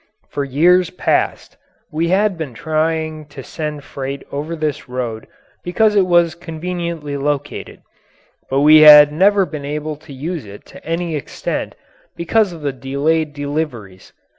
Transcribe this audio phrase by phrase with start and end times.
[0.31, 1.57] For years past
[1.91, 5.27] we had been trying to send freight over this road
[5.63, 7.83] because it was conveniently located,
[8.49, 11.75] but we had never been able to use it to any extent
[12.15, 14.11] because of the delayed deliveries.